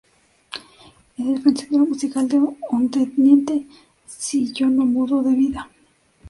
[1.19, 3.67] En el Cancionero musical de Onteniente:
[4.07, 5.69] "Si yo no mudo de vida".